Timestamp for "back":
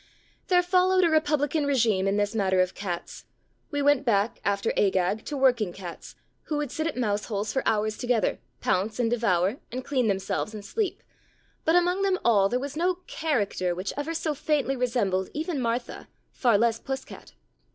4.03-4.41